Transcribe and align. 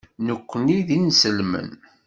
Nekkni 0.27 0.79
d 0.87 0.89
inselmen. 0.97 1.69